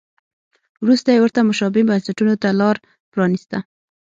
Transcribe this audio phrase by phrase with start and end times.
[0.83, 2.75] وروسته یې ورته مشابه بنسټونو ته لار
[3.11, 3.57] پرانیسته.